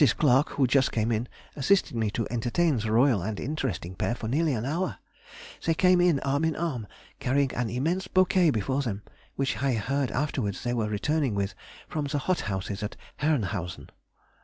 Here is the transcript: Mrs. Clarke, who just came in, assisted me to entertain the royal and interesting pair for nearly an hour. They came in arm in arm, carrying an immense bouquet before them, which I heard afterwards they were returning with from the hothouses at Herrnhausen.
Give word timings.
Mrs. 0.01 0.17
Clarke, 0.17 0.49
who 0.49 0.65
just 0.65 0.91
came 0.91 1.11
in, 1.11 1.27
assisted 1.55 1.95
me 1.95 2.09
to 2.09 2.25
entertain 2.31 2.77
the 2.77 2.91
royal 2.91 3.21
and 3.21 3.39
interesting 3.39 3.93
pair 3.93 4.15
for 4.15 4.27
nearly 4.27 4.53
an 4.53 4.65
hour. 4.65 4.97
They 5.63 5.75
came 5.75 6.01
in 6.01 6.19
arm 6.21 6.43
in 6.43 6.55
arm, 6.55 6.87
carrying 7.19 7.53
an 7.53 7.69
immense 7.69 8.07
bouquet 8.07 8.49
before 8.49 8.81
them, 8.81 9.03
which 9.35 9.61
I 9.61 9.73
heard 9.73 10.09
afterwards 10.09 10.63
they 10.63 10.73
were 10.73 10.89
returning 10.89 11.35
with 11.35 11.53
from 11.87 12.05
the 12.05 12.17
hothouses 12.17 12.81
at 12.81 12.95
Herrnhausen. 13.19 13.91